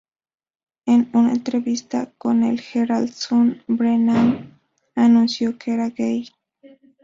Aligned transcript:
En 0.87 1.11
una 1.13 1.31
entrevista 1.31 2.11
con 2.17 2.41
el 2.41 2.59
"Herald 2.59 3.11
Sun", 3.13 3.61
Brennan 3.67 4.59
anunció 4.95 5.59
que 5.59 5.75
era 5.75 5.91
gay. 5.91 6.27